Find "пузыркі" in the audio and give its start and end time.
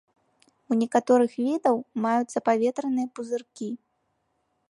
3.19-3.69